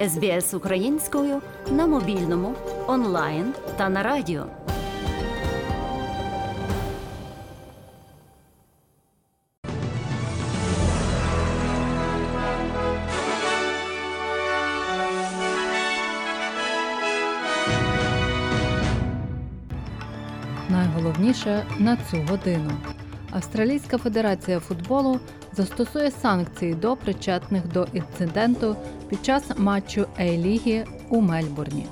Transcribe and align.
СБС 0.00 0.54
українською 0.54 1.42
на 1.70 1.86
мобільному, 1.86 2.54
онлайн 2.86 3.54
та 3.76 3.88
на 3.88 4.02
радіо. 4.02 4.46
Найголовніше 20.68 21.66
на 21.78 21.96
цю 21.96 22.16
годину. 22.28 22.70
Австралійська 23.30 23.98
федерація 23.98 24.60
футболу 24.60 25.20
застосує 25.52 26.10
санкції 26.10 26.74
до 26.74 26.96
причетних 26.96 27.68
до 27.68 27.86
інциденту 27.92 28.76
під 29.08 29.24
час 29.24 29.44
матчу 29.56 30.06
Ей-ліги 30.20 30.84
у 31.08 31.20
Мельбурні. 31.20 31.86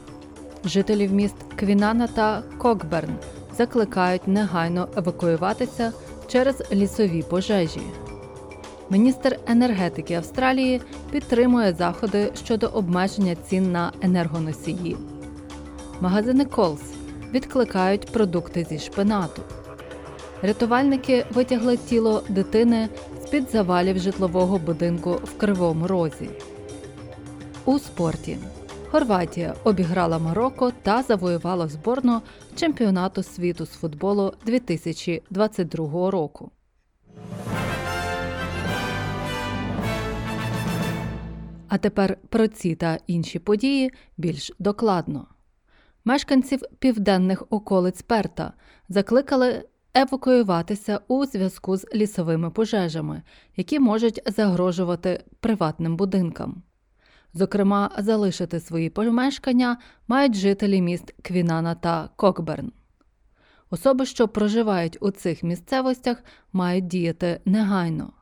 Жителів 0.64 1.12
міст 1.12 1.36
Квінана 1.56 2.06
та 2.06 2.42
Кокберн 2.58 3.16
закликають 3.56 4.28
негайно 4.28 4.88
евакуюватися 4.96 5.92
через 6.28 6.62
лісові 6.72 7.22
пожежі. 7.22 7.82
Міністр 8.90 9.38
енергетики 9.46 10.14
Австралії 10.14 10.80
підтримує 11.10 11.72
заходи 11.72 12.30
щодо 12.44 12.66
обмеження 12.66 13.36
цін 13.48 13.72
на 13.72 13.92
енергоносії. 14.02 14.96
Магазини 16.00 16.44
Колс 16.44 16.80
відкликають 17.32 18.12
продукти 18.12 18.66
зі 18.70 18.78
шпинату. 18.78 19.42
Рятувальники 20.44 21.26
витягли 21.30 21.76
тіло 21.76 22.22
дитини 22.28 22.88
з-під 23.22 23.50
завалів 23.50 23.98
житлового 23.98 24.58
будинку 24.58 25.12
в 25.12 25.36
Кривому 25.38 25.86
Розі. 25.86 26.30
У 27.64 27.78
спорті 27.78 28.38
Хорватія 28.90 29.54
обіграла 29.64 30.18
Марокко 30.18 30.72
та 30.82 31.02
завоювала 31.02 31.68
зборну 31.68 32.22
чемпіонату 32.54 33.22
світу 33.22 33.66
з 33.66 33.70
футболу 33.70 34.32
2022 34.46 36.10
року. 36.10 36.50
А 41.68 41.78
тепер 41.78 42.18
про 42.28 42.48
ці 42.48 42.74
та 42.74 42.98
інші 43.06 43.38
події 43.38 43.90
більш 44.16 44.52
докладно. 44.58 45.26
Мешканців 46.04 46.60
південних 46.78 47.44
околиць 47.50 48.02
Перта 48.02 48.52
закликали 48.88 49.64
евакуюватися 49.94 51.00
у 51.08 51.26
зв'язку 51.26 51.76
з 51.76 51.86
лісовими 51.94 52.50
пожежами, 52.50 53.22
які 53.56 53.78
можуть 53.80 54.22
загрожувати 54.26 55.24
приватним 55.40 55.96
будинкам. 55.96 56.62
Зокрема, 57.34 57.90
залишити 57.98 58.60
свої 58.60 58.90
помешкання 58.90 59.78
мають 60.08 60.34
жителі 60.34 60.80
міст 60.80 61.14
Квінана 61.22 61.74
та 61.74 62.08
Кокберн. 62.16 62.72
Особи, 63.70 64.06
що 64.06 64.28
проживають 64.28 64.98
у 65.00 65.10
цих 65.10 65.42
місцевостях, 65.42 66.22
мають 66.52 66.86
діяти 66.86 67.40
негайно. 67.44 68.12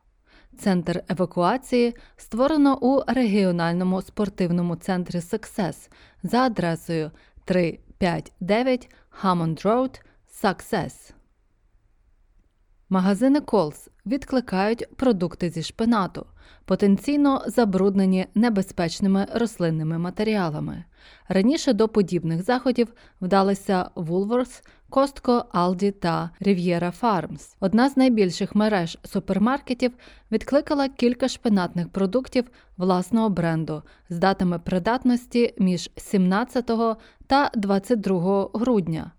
Центр 0.59 1.03
евакуації 1.09 1.95
створено 2.17 2.79
у 2.79 3.03
регіональному 3.07 4.03
спортивному 4.03 4.77
центрі 4.77 5.19
Success 5.19 5.91
за 6.23 6.39
адресою 6.39 7.11
359 7.45 8.89
Hammond 9.23 9.63
Road, 9.63 10.01
Success. 10.43 11.13
Магазини 12.93 13.41
Колс 13.41 13.89
відкликають 14.07 14.97
продукти 14.97 15.51
зі 15.51 15.63
шпинату, 15.63 16.27
потенційно 16.65 17.43
забруднені 17.47 18.27
небезпечними 18.35 19.27
рослинними 19.35 19.99
матеріалами. 19.99 20.85
Раніше 21.29 21.73
до 21.73 21.89
подібних 21.89 22.43
заходів 22.43 22.95
вдалися 23.21 23.91
Woolworths, 23.97 24.63
Costco, 24.91 25.45
Aldi 25.55 25.93
та 25.93 26.31
Riviera 26.41 27.01
Farms. 27.01 27.57
Одна 27.61 27.89
з 27.89 27.97
найбільших 27.97 28.55
мереж 28.55 28.99
супермаркетів 29.05 29.93
відкликала 30.33 30.89
кілька 30.89 31.29
шпинатних 31.29 31.89
продуктів 31.89 32.51
власного 32.77 33.29
бренду 33.29 33.83
з 34.11 34.19
датами 34.19 34.59
придатності 34.59 35.55
між 35.59 35.91
17 35.97 36.71
та 37.27 37.51
22 37.55 38.49
грудня 38.55 39.11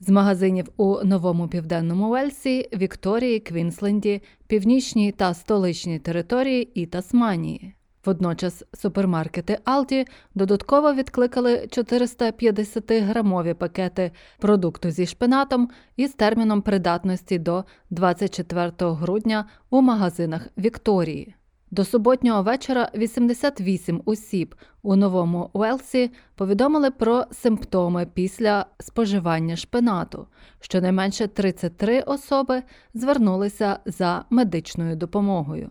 з 0.00 0.08
магазинів 0.08 0.68
у 0.76 1.04
Новому 1.04 1.48
Південному 1.48 2.08
Вельсі, 2.08 2.68
Вікторії, 2.72 3.40
Квінсленді, 3.40 4.22
Північній 4.46 5.12
та 5.12 5.34
столичній 5.34 5.98
території 5.98 6.70
і 6.74 6.86
Тасманії. 6.86 7.74
Водночас 8.04 8.64
супермаркети 8.74 9.58
Aldi 9.64 10.06
додатково 10.34 10.94
відкликали 10.94 11.56
450-грамові 11.56 13.54
пакети 13.54 14.12
продукту 14.38 14.90
зі 14.90 15.06
шпинатом 15.06 15.70
із 15.96 16.12
терміном 16.12 16.62
придатності 16.62 17.38
до 17.38 17.64
24 17.90 18.72
грудня 18.78 19.48
у 19.70 19.82
магазинах 19.82 20.48
Вікторії. 20.58 21.34
До 21.72 21.84
суботнього 21.84 22.42
вечора 22.42 22.90
88 22.94 24.02
осіб 24.04 24.54
у 24.82 24.96
новому 24.96 25.50
Уелсі 25.52 26.10
повідомили 26.34 26.90
про 26.90 27.24
симптоми 27.32 28.06
після 28.14 28.66
споживання 28.80 29.56
шпинату. 29.56 30.26
Щонайменше 30.60 31.26
33 31.26 32.00
особи 32.00 32.62
звернулися 32.94 33.78
за 33.86 34.24
медичною 34.30 34.96
допомогою. 34.96 35.70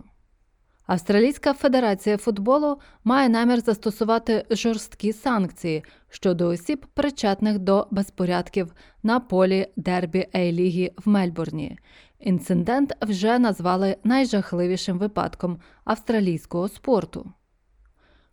Австралійська 0.90 1.54
федерація 1.54 2.18
футболу 2.18 2.80
має 3.04 3.30
намір 3.30 3.62
застосувати 3.62 4.46
жорсткі 4.50 5.14
санкції 5.14 5.84
щодо 6.10 6.48
осіб, 6.48 6.86
причетних 6.94 7.60
до 7.60 7.88
безпорядків 7.92 8.74
на 9.04 9.20
полі 9.20 9.68
Дербі 9.76 10.28
Ей-ліги 10.36 10.92
в 11.06 11.10
Мельбурні. 11.10 11.78
Інцидент 12.20 12.94
вже 13.02 13.40
назвали 13.40 13.98
найжахливішим 14.04 14.98
випадком 14.98 15.60
австралійського 15.86 16.68
спорту. 16.68 17.32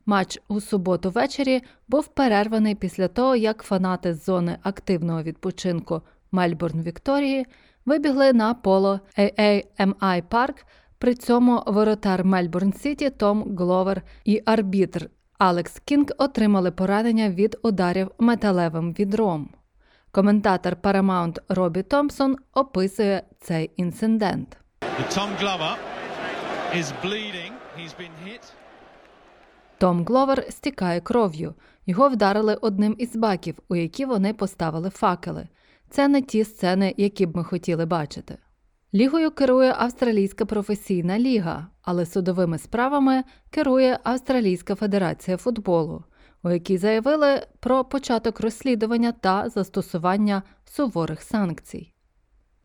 Матч 0.07 0.39
у 0.49 0.61
суботу 0.61 1.11
ввечері 1.11 1.63
був 1.89 2.07
перерваний 2.07 2.75
після 2.75 3.09
того, 3.09 3.37
як 3.37 3.63
фанати 3.63 4.15
з 4.15 4.25
зони 4.25 4.59
активного 4.63 5.23
відпочинку 5.23 6.03
Мельбурн 6.33 6.81
Вікторі 6.81 7.47
вибігли 7.87 8.33
на 8.33 8.55
поле 8.55 9.01
AAMI 9.19 10.23
Park 10.23 10.67
при 10.99 11.15
цьому 11.15 11.63
воротар 11.67 12.25
Мельбурн 12.25 12.73
Сіті 12.73 13.11
Том 13.11 13.57
Гловер 13.59 14.03
і 14.25 14.43
арбітр 14.45 15.11
Алекс 15.39 15.79
Кінг 15.85 16.07
отримали 16.19 16.71
поранення 16.71 17.31
від 17.31 17.59
ударів 17.63 18.11
металевим 18.19 18.93
відром. 18.93 19.49
Коментатор 20.17 20.77
Paramount 20.83 21.39
Робі 21.49 21.83
Томпсон 21.83 22.37
описує 22.55 23.23
цей 23.41 23.71
інцидент. 23.77 24.57
Том 29.79 30.05
Гловер 30.05 30.45
стікає 30.51 31.01
кров'ю. 31.01 31.55
Його 31.87 32.09
вдарили 32.09 32.55
одним 32.55 32.95
із 32.99 33.17
баків, 33.17 33.59
у 33.69 33.77
які 33.77 34.05
вони 34.05 34.35
поставили 34.35 34.91
факели. 34.91 35.49
Це 35.91 36.09
не 36.09 36.23
ті 36.23 36.45
сцени, 36.45 36.95
які 36.97 37.27
б 37.27 37.37
ми 37.37 37.45
хотіли 37.45 37.87
бачити. 37.87 38.39
Лігою 38.95 39.31
керує 39.31 39.75
Австралійська 39.79 40.45
професійна 40.45 41.19
ліга, 41.19 41.67
але 41.83 42.07
судовими 42.07 42.59
справами 42.59 43.25
керує 43.51 43.99
Австралійська 44.05 44.75
федерація 44.75 45.37
футболу, 45.37 46.05
у 46.47 46.51
якій 46.51 46.79
заявили 46.79 47.47
про 47.61 47.85
початок 47.85 48.41
розслідування 48.41 49.13
та 49.13 49.49
застосування 49.49 50.43
суворих 50.65 51.23
санкцій. 51.23 51.93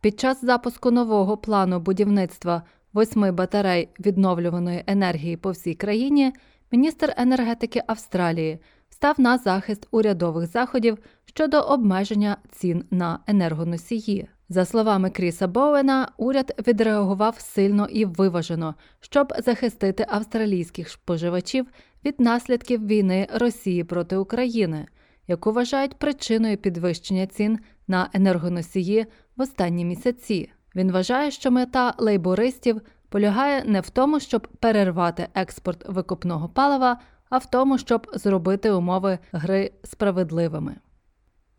Під 0.02 0.20
час 0.20 0.46
запуску 0.46 0.92
нового 0.92 1.38
плану 1.38 1.80
будівництва 1.80 2.64
восьми 2.94 3.32
батарей 3.32 3.90
відновлюваної 4.00 4.84
енергії 4.88 5.38
по 5.38 5.52
всій 5.52 5.74
країні 5.74 6.34
міністр 6.72 7.14
енергетики 7.18 7.82
Австралії 7.88 8.60
став 8.90 9.20
на 9.20 9.38
захист 9.38 9.88
урядових 9.92 10.48
заходів 10.48 10.98
щодо 11.26 11.60
обмеження 11.60 12.38
цін 12.52 12.84
на 12.92 13.20
енергоносії. 13.28 14.28
За 14.52 14.66
словами 14.66 15.10
Кріса 15.10 15.48
Боуена, 15.48 16.08
уряд 16.18 16.64
відреагував 16.68 17.40
сильно 17.40 17.88
і 17.92 18.06
виважено, 18.06 18.76
щоб 19.00 19.34
захистити 19.38 20.06
австралійських 20.10 20.90
споживачів 20.90 21.68
від 22.06 22.20
наслідків 22.20 22.88
війни 22.88 23.28
Росії 23.34 23.84
проти 23.84 24.18
України, 24.18 24.88
яку 25.28 25.52
вважають 25.52 25.96
причиною 25.96 26.58
підвищення 26.58 27.28
цін 27.28 27.60
на 27.88 28.10
енергоносії 28.14 29.06
в 29.36 29.42
останні 29.42 29.86
місяці. 29.86 30.52
Він 30.76 30.92
вважає, 30.92 31.32
що 31.32 31.52
мета 31.52 31.94
лейбористів 31.98 32.82
полягає 33.10 33.64
не 33.64 33.82
в 33.82 33.90
тому, 33.90 34.20
щоб 34.20 34.48
перервати 34.48 35.28
експорт 35.34 35.90
викопного 35.90 36.50
палива, 36.50 37.00
а 37.30 37.38
в 37.38 37.46
тому, 37.46 37.78
щоб 37.78 38.08
зробити 38.14 38.72
умови 38.72 39.20
гри 39.32 39.72
справедливими. 39.84 40.76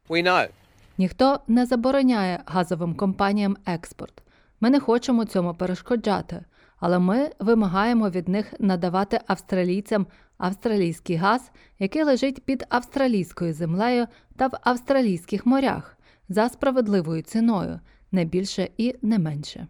We 0.09 0.23
know. 0.27 0.49
Ніхто 0.99 1.41
не 1.49 1.67
забороняє 1.67 2.43
газовим 2.47 2.95
компаніям 2.95 3.57
експорт. 3.67 4.23
Ми 4.61 4.71
не 4.71 4.81
хочемо 4.81 5.25
цьому 5.25 5.55
перешкоджати, 5.55 6.45
але 6.79 6.99
ми 6.99 7.31
вимагаємо 7.39 8.11
від 8.11 8.29
них 8.29 8.55
надавати 8.59 9.21
австралійцям 9.27 10.07
австралійський 10.39 11.17
газ, 11.17 11.51
який 11.79 12.03
лежить 12.03 12.45
під 12.45 12.67
австралійською 12.69 13.53
землею 13.53 14.07
та 14.37 14.47
в 14.47 14.53
австралійських 14.63 15.47
морях 15.47 15.99
за 16.29 16.49
справедливою 16.49 17.23
ціною, 17.23 17.81
не 18.13 18.25
більше 18.25 18.69
і 18.77 18.95
не 19.03 19.19
менше. 19.19 19.67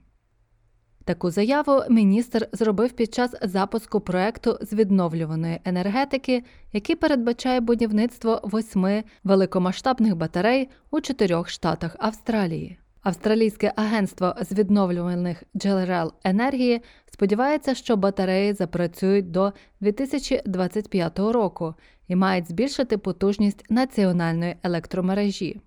Таку 1.04 1.30
заяву 1.30 1.82
міністр 1.90 2.48
зробив 2.52 2.92
під 2.92 3.14
час 3.14 3.34
запуску 3.42 4.00
проекту 4.00 4.58
з 4.60 4.72
відновлюваної 4.72 5.60
енергетики, 5.64 6.44
який 6.72 6.96
передбачає 6.96 7.60
будівництво 7.60 8.40
восьми 8.42 9.04
великомасштабних 9.24 10.16
батарей 10.16 10.68
у 10.90 11.00
чотирьох 11.00 11.48
штатах 11.48 11.96
Австралії. 11.98 12.78
Австралійське 13.02 13.72
агентство 13.76 14.34
з 14.40 14.52
відновлювальних 14.52 15.42
джерел 15.56 16.12
енергії 16.24 16.82
сподівається, 17.12 17.74
що 17.74 17.96
батареї 17.96 18.52
запрацюють 18.52 19.30
до 19.30 19.52
2025 19.80 21.18
року 21.18 21.74
і 22.08 22.16
мають 22.16 22.48
збільшити 22.48 22.98
потужність 22.98 23.64
національної 23.70 24.56
електромережі. 24.62 25.60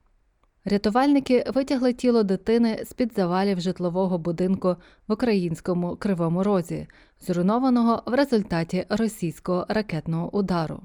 Рятувальники 0.67 1.45
витягли 1.55 1.93
тіло 1.93 2.23
дитини 2.23 2.83
з 2.85 2.93
під 2.93 3.13
завалів 3.15 3.59
житлового 3.59 4.17
будинку 4.17 4.75
в 5.07 5.13
українському 5.13 5.95
кривому 5.95 6.43
розі, 6.43 6.87
зруйнованого 7.21 8.03
в 8.05 8.13
результаті 8.13 8.85
російського 8.89 9.65
ракетного 9.69 10.37
удару. 10.37 10.81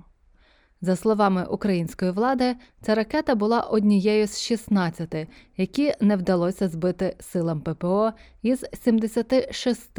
За 0.82 0.97
словами 0.97 1.44
української 1.44 2.11
влади, 2.11 2.56
ця 2.82 2.94
ракета 2.94 3.35
була 3.35 3.61
однією 3.61 4.27
з 4.27 4.41
16, 4.41 5.29
які 5.56 5.94
не 6.00 6.17
вдалося 6.17 6.69
збити 6.69 7.17
силам 7.21 7.61
ППО 7.61 8.12
із 8.43 8.65
76 8.85 9.99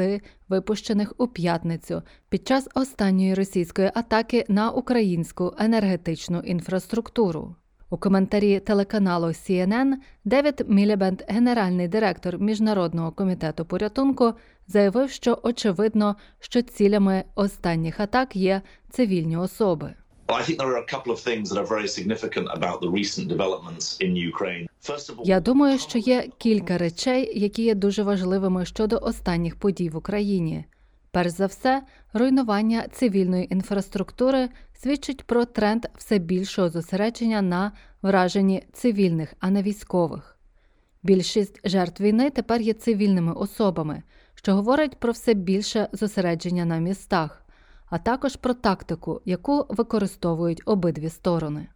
випущених 0.50 1.13
у 1.18 1.27
п'ятницю 1.27 2.01
під 2.30 2.48
час 2.48 2.68
останньої 2.75 3.34
російської 3.34 3.92
атаки 3.94 4.45
на 4.48 4.72
українську 4.72 5.54
енергетичну 5.57 6.39
інфраструктуру. 6.39 7.56
У 7.94 7.98
коментарі 7.98 8.60
телеканалу 8.60 9.28
CNN 9.28 9.94
Девід 10.26 10.66
Мілібенд, 10.68 11.22
генеральний 11.28 11.88
директор 11.88 12.40
Міжнародного 12.40 13.12
комітету 13.12 13.66
порятунку, 13.66 14.34
заявив, 14.68 15.10
що 15.10 15.40
очевидно, 15.44 16.16
що 16.40 16.62
цілями 16.62 17.24
останніх 17.36 18.00
атак 18.00 18.36
є 18.36 18.62
цивільні 18.90 19.38
особи. 19.38 19.94
Я 25.24 25.40
думаю, 25.40 25.80
що 25.80 25.98
є 25.98 26.28
кілька 26.38 26.78
речей, 26.78 27.40
які 27.40 27.64
є 27.64 27.76
дуже 27.76 28.04
важливими 28.04 28.66
щодо 28.66 28.98
останніх 29.02 29.56
подій 29.56 29.90
в 29.90 29.98
Україні. 29.98 30.66
Перш 31.12 31.31
за 31.31 31.46
все, 31.46 31.84
руйнування 32.13 32.88
цивільної 32.92 33.54
інфраструктури 33.54 34.50
свідчить 34.74 35.24
про 35.24 35.46
тренд 35.46 35.86
все 35.98 36.18
більшого 36.18 36.69
зосередження 36.69 37.42
на 37.42 37.72
враженні 38.02 38.63
цивільних, 38.74 39.34
а 39.40 39.50
не 39.50 39.62
військових. 39.62 40.38
Більшість 41.04 41.69
жертв 41.69 42.04
війни 42.04 42.30
тепер 42.30 42.62
є 42.62 42.74
цивільними 42.74 43.34
особами, 43.34 44.04
що 44.36 44.56
говорить 44.56 44.96
про 45.00 45.12
все 45.12 45.34
більше 45.34 45.88
зосередження 45.92 46.66
на 46.66 46.78
містах, 46.78 47.46
а 47.90 47.98
також 47.98 48.36
про 48.36 48.54
тактику, 48.54 49.22
яку 49.25 49.66
використовують 49.69 50.62
обидві 50.66 51.10
сторони. 51.10 51.68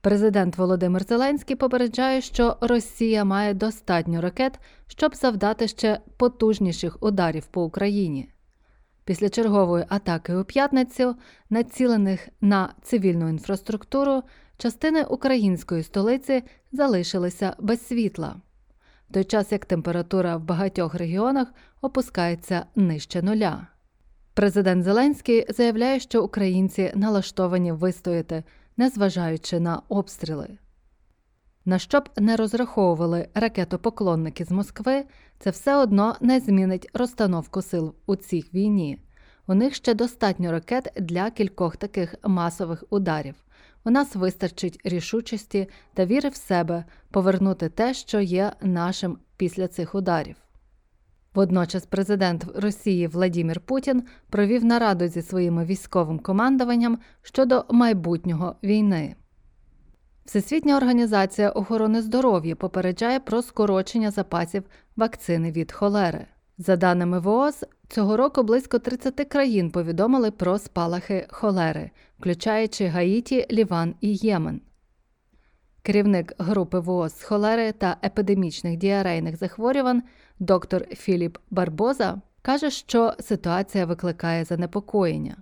Президент 0.00 0.58
Володимир 0.58 1.02
Зеленський 1.02 1.56
попереджає, 1.56 2.20
що 2.20 2.56
Росія 2.60 3.24
має 3.24 3.54
достатньо 3.54 4.20
ракет, 4.20 4.60
щоб 4.86 5.16
завдати 5.16 5.68
ще 5.68 6.00
потужніших 6.16 7.02
ударів 7.02 7.46
по 7.46 7.64
Україні. 7.64 8.28
Після 9.04 9.28
чергової 9.28 9.84
атаки 9.88 10.34
у 10.34 10.44
п'ятницю, 10.44 11.16
націлених 11.50 12.28
на 12.40 12.74
цивільну 12.82 13.28
інфраструктуру, 13.28 14.22
частини 14.58 15.04
української 15.04 15.82
столиці 15.82 16.42
залишилися 16.72 17.56
без 17.58 17.86
світла, 17.86 18.36
в 19.10 19.12
той 19.12 19.24
час 19.24 19.52
як 19.52 19.66
температура 19.66 20.36
в 20.36 20.44
багатьох 20.44 20.94
регіонах 20.94 21.48
опускається 21.80 22.66
нижче 22.76 23.22
нуля. 23.22 23.66
Президент 24.34 24.84
Зеленський 24.84 25.46
заявляє, 25.48 26.00
що 26.00 26.24
українці 26.24 26.92
налаштовані 26.94 27.72
вистояти, 27.72 28.44
незважаючи 28.76 29.60
на 29.60 29.82
обстріли. 29.88 30.58
На 31.64 31.78
що 31.78 32.00
б 32.00 32.08
не 32.16 32.36
розраховували 32.36 33.28
ракетопоклонники 33.34 34.44
з 34.44 34.50
Москви, 34.50 35.04
це 35.38 35.50
все 35.50 35.76
одно 35.76 36.16
не 36.20 36.40
змінить 36.40 36.90
розстановку 36.94 37.62
сил 37.62 37.94
у 38.06 38.16
цій 38.16 38.44
війні. 38.54 38.98
У 39.46 39.54
них 39.54 39.74
ще 39.74 39.94
достатньо 39.94 40.52
ракет 40.52 40.92
для 40.96 41.30
кількох 41.30 41.76
таких 41.76 42.14
масових 42.22 42.84
ударів. 42.90 43.34
У 43.84 43.90
нас 43.90 44.14
вистачить 44.14 44.80
рішучості 44.84 45.68
та 45.94 46.04
віри 46.04 46.28
в 46.28 46.36
себе 46.36 46.84
повернути 47.10 47.68
те, 47.68 47.94
що 47.94 48.20
є 48.20 48.52
нашим 48.62 49.18
після 49.36 49.68
цих 49.68 49.94
ударів. 49.94 50.36
Водночас 51.34 51.86
президент 51.86 52.46
Росії 52.54 53.06
Владімір 53.06 53.60
Путін 53.60 54.02
провів 54.30 54.64
нараду 54.64 55.06
зі 55.08 55.22
своїм 55.22 55.64
військовим 55.64 56.18
командуванням 56.18 56.98
щодо 57.22 57.64
майбутнього 57.70 58.56
війни. 58.62 59.16
Всесвітня 60.24 60.76
організація 60.76 61.50
охорони 61.50 62.02
здоров'я 62.02 62.56
попереджає 62.56 63.20
про 63.20 63.42
скорочення 63.42 64.10
запасів 64.10 64.62
вакцини 64.96 65.52
від 65.52 65.72
холери. 65.72 66.26
За 66.58 66.76
даними 66.76 67.18
ВООЗ, 67.18 67.64
цього 67.88 68.16
року 68.16 68.42
близько 68.42 68.78
30 68.78 69.14
країн 69.28 69.70
повідомили 69.70 70.30
про 70.30 70.58
спалахи 70.58 71.26
холери, 71.30 71.90
включаючи 72.18 72.86
Гаїті, 72.86 73.46
Ліван 73.50 73.94
і 74.00 74.14
Ємен. 74.14 74.60
Керівник 75.82 76.32
групи 76.38 76.78
ВООЗ 76.78 77.18
з 77.18 77.22
холери 77.22 77.72
та 77.72 77.96
епідемічних 78.04 78.76
діарейних 78.76 79.36
захворювань 79.36 80.02
доктор 80.38 80.84
Філіп 80.86 81.38
Барбоза 81.50 82.20
каже, 82.44 82.70
що 82.70 83.12
ситуація 83.20 83.86
викликає 83.86 84.44
занепокоєння. 84.44 85.36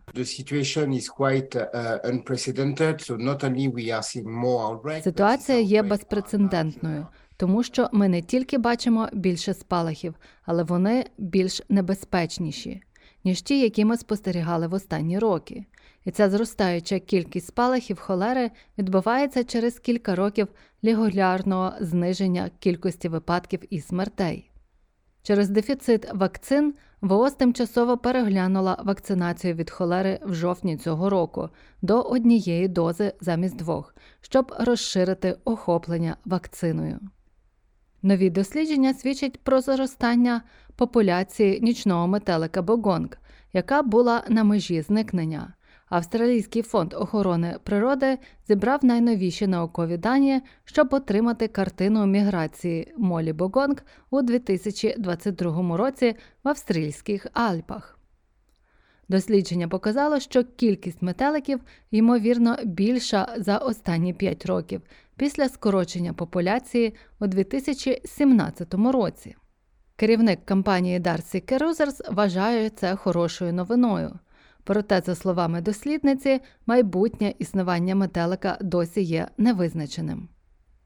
Uh, 4.84 5.02
Ситуація 5.02 5.58
є 5.58 5.82
безпрецедентною, 5.82 7.06
тому 7.36 7.62
що 7.62 7.88
ми 7.92 8.08
не 8.08 8.22
тільки 8.22 8.58
бачимо 8.58 9.08
більше 9.12 9.54
спалахів, 9.54 10.14
але 10.44 10.62
вони 10.62 11.04
більш 11.18 11.62
небезпечніші, 11.68 12.82
ніж 13.24 13.42
ті, 13.42 13.60
які 13.60 13.84
ми 13.84 13.96
спостерігали 13.96 14.66
в 14.66 14.74
останні 14.74 15.18
роки. 15.18 15.64
І 16.04 16.10
ця 16.10 16.30
зростаюча 16.30 16.98
кількість 16.98 17.46
спалахів 17.46 17.98
холери 17.98 18.50
відбувається 18.78 19.44
через 19.44 19.78
кілька 19.78 20.14
років 20.14 20.48
регулярного 20.82 21.72
зниження 21.80 22.50
кількості 22.58 23.08
випадків 23.08 23.60
і 23.70 23.80
смертей. 23.80 24.51
Через 25.22 25.48
дефіцит 25.48 26.12
вакцин 26.14 26.74
ВООЗ 27.00 27.32
тимчасово 27.32 27.98
переглянула 27.98 28.78
вакцинацію 28.84 29.54
від 29.54 29.70
холери 29.70 30.20
в 30.22 30.34
жовтні 30.34 30.76
цього 30.76 31.10
року 31.10 31.48
до 31.82 32.00
однієї 32.00 32.68
дози 32.68 33.12
замість 33.20 33.56
двох, 33.56 33.94
щоб 34.20 34.54
розширити 34.58 35.36
охоплення 35.44 36.16
вакциною. 36.24 37.00
Нові 38.02 38.30
дослідження 38.30 38.94
свідчать 38.94 39.40
про 39.40 39.60
зростання 39.60 40.42
популяції 40.76 41.60
нічного 41.60 42.06
метелика 42.06 42.62
Богонг, 42.62 43.08
яка 43.52 43.82
була 43.82 44.24
на 44.28 44.44
межі 44.44 44.82
зникнення. 44.82 45.54
Австралійський 45.92 46.62
фонд 46.62 46.94
охорони 46.94 47.56
природи 47.64 48.18
зібрав 48.48 48.84
найновіші 48.84 49.46
наукові 49.46 49.96
дані, 49.96 50.40
щоб 50.64 50.94
отримати 50.94 51.48
картину 51.48 52.06
міграції 52.06 52.94
Молі 52.96 53.32
Богонг 53.32 53.76
у 54.10 54.22
2022 54.22 55.76
році 55.76 56.14
в 56.44 56.48
австрійських 56.48 57.26
Альпах. 57.32 57.98
Дослідження 59.08 59.68
показало, 59.68 60.20
що 60.20 60.44
кількість 60.44 61.02
метеликів, 61.02 61.60
ймовірно, 61.90 62.56
більша 62.64 63.34
за 63.38 63.58
останні 63.58 64.14
5 64.14 64.46
років 64.46 64.82
після 65.16 65.48
скорочення 65.48 66.12
популяції 66.12 66.94
у 67.20 67.26
2017 67.26 68.74
році. 68.74 69.36
Керівник 69.96 70.46
компанії 70.46 71.00
Darcy 71.00 71.52
Carousers 71.52 72.14
вважає 72.14 72.70
це 72.70 72.96
хорошою 72.96 73.52
новиною. 73.52 74.18
Проте, 74.64 75.02
за 75.06 75.14
словами 75.14 75.60
дослідниці, 75.60 76.40
майбутнє 76.66 77.34
існування 77.38 77.94
метелика 77.94 78.58
досі 78.60 79.02
є 79.02 79.28
невизначеним. 79.38 80.28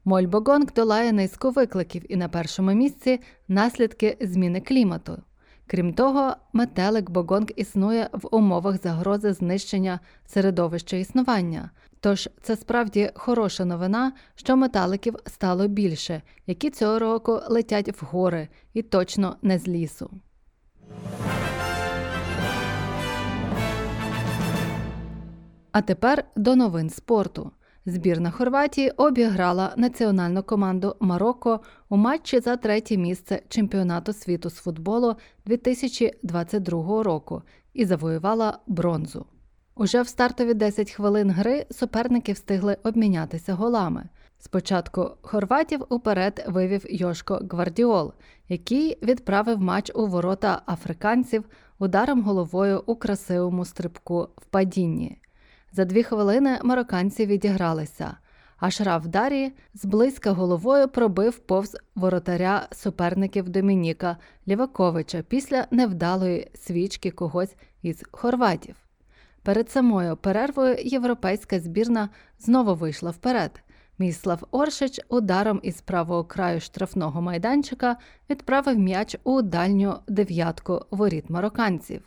Мольбогонг 0.05 0.73
долає 0.75 1.11
низку 1.11 1.51
викликів 1.51 2.11
і 2.11 2.15
на 2.15 2.29
першому 2.29 2.71
місці 2.71 3.19
наслідки 3.47 4.17
зміни 4.21 4.61
клімату. 4.61 5.21
Крім 5.67 5.93
того, 5.93 6.35
метелик 6.53 7.09
Богонг 7.09 7.47
існує 7.55 8.09
в 8.13 8.35
умовах 8.35 8.81
загрози 8.83 9.33
знищення 9.33 9.99
середовища 10.25 10.97
існування. 10.97 11.69
Тож 11.99 12.29
це 12.41 12.55
справді 12.55 13.11
хороша 13.15 13.65
новина, 13.65 14.13
що 14.35 14.57
металиків 14.57 15.15
стало 15.25 15.67
більше, 15.67 16.21
які 16.45 16.69
цього 16.69 16.99
року 16.99 17.39
летять 17.49 18.01
в 18.01 18.05
гори 18.05 18.47
і 18.73 18.81
точно 18.81 19.35
не 19.41 19.59
з 19.59 19.67
лісу. 19.67 20.09
А 25.77 25.81
тепер 25.81 26.23
до 26.35 26.55
новин 26.55 26.89
спорту. 26.89 27.51
Збірна 27.85 28.31
Хорватії 28.31 28.89
обіграла 28.89 29.73
національну 29.77 30.43
команду 30.43 30.95
Марокко 30.99 31.59
у 31.89 31.97
матчі 31.97 32.39
за 32.39 32.55
третє 32.55 32.97
місце 32.97 33.41
чемпіонату 33.49 34.13
світу 34.13 34.49
з 34.49 34.53
футболу 34.53 35.15
2022 35.45 37.03
року 37.03 37.41
і 37.73 37.85
завоювала 37.85 38.59
бронзу. 38.67 39.25
Уже 39.75 40.01
в 40.01 40.07
стартові 40.07 40.53
10 40.53 40.91
хвилин 40.91 41.31
гри 41.31 41.65
суперники 41.71 42.33
встигли 42.33 42.77
обмінятися 42.83 43.53
голами. 43.53 44.09
Спочатку 44.39 45.09
хорватів 45.21 45.85
уперед 45.89 46.45
вивів 46.47 46.85
Йошко 46.89 47.41
Гвардіол, 47.51 48.13
який 48.49 48.97
відправив 49.03 49.61
матч 49.61 49.91
у 49.95 50.07
ворота 50.07 50.61
африканців 50.65 51.43
ударом 51.79 52.21
головою 52.21 52.83
у 52.85 52.95
красивому 52.95 53.65
стрибку 53.65 54.29
в 54.37 54.45
падінні. 54.45 55.17
За 55.71 55.85
дві 55.85 56.03
хвилини 56.03 56.59
марокканці 56.63 57.25
відігралися, 57.25 58.17
а 58.57 58.71
Шраф 58.71 59.05
Дарі 59.05 59.53
зблизька 59.73 60.31
головою 60.31 60.87
пробив 60.87 61.39
повз 61.39 61.77
воротаря 61.95 62.67
суперників 62.71 63.49
Домініка 63.49 64.17
Ліваковича 64.47 65.21
після 65.21 65.67
невдалої 65.71 66.51
свічки 66.55 67.11
когось 67.11 67.55
із 67.81 68.03
хорватів. 68.11 68.75
Перед 69.43 69.69
самою 69.69 70.17
перервою 70.17 70.75
європейська 70.79 71.59
збірна 71.59 72.09
знову 72.39 72.75
вийшла 72.75 73.11
вперед. 73.11 73.63
Міслав 73.99 74.43
Оршич 74.51 74.99
ударом 75.09 75.59
із 75.63 75.81
правого 75.81 76.23
краю 76.23 76.59
штрафного 76.59 77.21
майданчика 77.21 77.97
відправив 78.29 78.79
м'яч 78.79 79.17
у 79.23 79.41
дальню 79.41 79.99
дев'ятку 80.07 80.85
воріт 80.91 81.29
марокканців. 81.29 82.01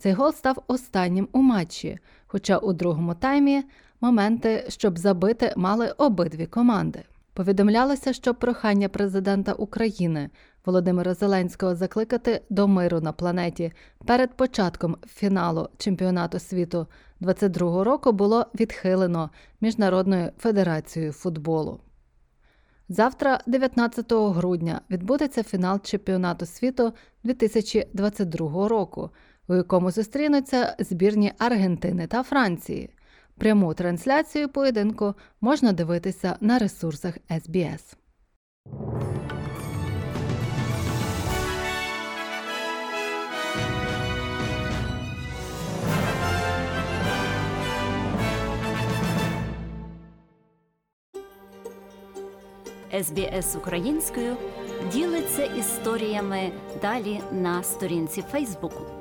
Цей 0.00 0.12
гол 0.12 0.32
став 0.32 0.62
останнім 0.66 1.28
у 1.32 1.42
матчі, 1.42 1.98
хоча 2.26 2.58
у 2.58 2.72
другому 2.72 3.14
таймі 3.14 3.64
моменти, 4.00 4.64
щоб 4.68 4.98
забити, 4.98 5.52
мали 5.56 5.94
обидві 5.98 6.46
команди. 6.46 7.02
Повідомлялося, 7.34 8.12
що 8.12 8.34
прохання 8.34 8.88
президента 8.88 9.52
України 9.52 10.30
Володимира 10.66 11.14
Зеленського 11.14 11.74
закликати 11.74 12.42
до 12.50 12.68
миру 12.68 13.00
на 13.00 13.12
планеті 13.12 13.72
перед 14.06 14.36
початком 14.36 14.96
фіналу 15.06 15.68
чемпіонату 15.78 16.38
світу 16.38 16.86
22 17.20 17.84
року 17.84 18.12
було 18.12 18.46
відхилено 18.60 19.30
Міжнародною 19.60 20.30
федерацією 20.38 21.12
футболу. 21.12 21.80
Завтра, 22.88 23.40
19 23.46 24.12
грудня, 24.12 24.80
відбудеться 24.90 25.42
фінал 25.42 25.80
чемпіонату 25.82 26.46
світу 26.46 26.92
2022 27.24 28.68
року, 28.68 29.10
у 29.50 29.54
якому 29.54 29.90
зустрінуться 29.90 30.76
збірні 30.78 31.32
Аргентини 31.38 32.06
та 32.06 32.22
Франції. 32.22 32.90
Пряму 33.38 33.74
трансляцію 33.74 34.48
поєдинку 34.48 35.14
можна 35.40 35.72
дивитися 35.72 36.36
на 36.40 36.58
ресурсах 36.58 37.18
SBS. 37.30 37.80
СБС 53.02 53.56
українською 53.56 54.36
ділиться 54.92 55.44
історіями 55.44 56.52
далі 56.82 57.20
на 57.32 57.62
сторінці 57.62 58.22
Фейсбуку. 58.22 58.99